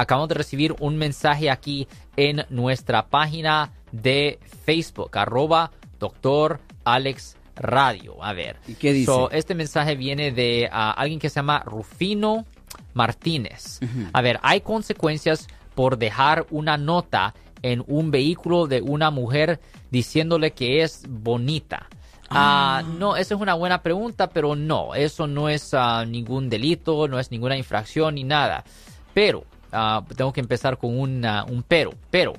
[0.00, 8.22] acabamos de recibir un mensaje aquí en nuestra página de Facebook, arroba doctor Alex Radio.
[8.24, 8.56] A ver.
[8.66, 9.06] ¿Y qué dice?
[9.06, 12.46] So, este mensaje viene de ah, alguien que se llama Rufino
[12.94, 13.80] Martínez.
[14.12, 19.60] A ver, hay consecuencias por dejar una nota en un vehículo de una mujer
[19.90, 21.88] diciéndole que es bonita.
[22.30, 27.08] Ah, no, esa es una buena pregunta, pero no, eso no es ah, ningún delito,
[27.08, 28.64] no es ninguna infracción ni nada.
[29.12, 31.92] Pero, ah, tengo que empezar con un, un pero.
[32.10, 32.34] Pero,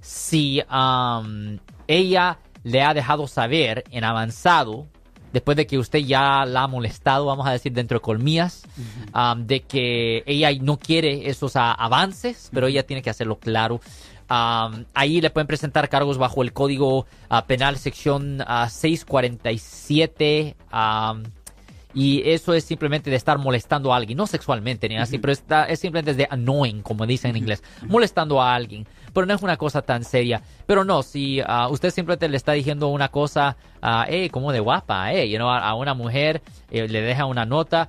[0.00, 0.62] si
[1.86, 4.86] ella le ha dejado saber en avanzado,
[5.32, 8.62] después de que usted ya la ha molestado, vamos a decir, dentro de colmillas,
[9.36, 13.80] de que ella no quiere esos avances, pero ella tiene que hacerlo claro.
[14.28, 20.56] Ahí le pueden presentar cargos bajo el Código ah, Penal, sección ah, 647.
[21.96, 25.64] Y eso es simplemente de estar molestando a alguien, no sexualmente ni así, pero está,
[25.64, 28.86] es simplemente de annoying, como dicen en inglés, molestando a alguien.
[29.14, 30.42] Pero no es una cosa tan seria.
[30.66, 34.60] Pero no, si ah, usted simplemente le está diciendo una cosa, ah, hey, como de
[34.60, 37.88] guapa, hey, you know, a, a una mujer, eh, le deja una nota,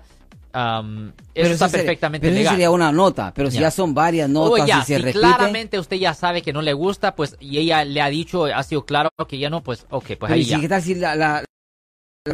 [0.54, 2.54] eso está sería- perfectamente pero eso legal.
[2.54, 3.64] sería una nota, pero si Ya.
[3.64, 6.74] ya son varias Oh, notas y se si claramente usted ya sabe que no le
[6.74, 10.06] gusta, pues, y ella le ha dicho, ha sido claro que ya no, pues, ok,
[10.06, 10.60] pues pero ahí ¿y si ya.
[10.62, 11.44] qué tal si la- la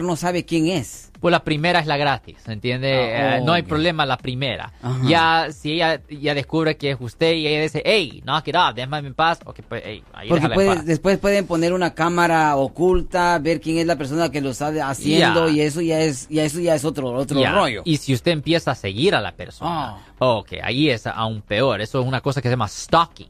[0.02, 1.11] no sabe quién es?
[1.19, 2.94] Pues la primera es la gratis, ¿entiende?
[2.94, 4.73] Ah, Eh, no hay problema la primera.
[4.81, 5.00] Ajá.
[5.08, 8.73] Ya, si ella ya descubre que es usted y ella dice, hey, knock it off,
[8.75, 10.85] déjame en paz, ok, pues, hey, ahí Porque puede- paz.
[10.85, 15.47] después pueden poner una cámara oculta, ver quién es la persona que lo está haciendo
[15.47, 15.53] Ya.
[15.53, 17.83] y eso ya es, ya eso ya es otro, otro Ya, rollo.
[17.85, 19.97] Y si usted empieza a seguir a la persona, Ah.
[20.19, 21.80] ok, ahí es aún peor.
[21.80, 23.30] Eso es una cosa que se llama stalking.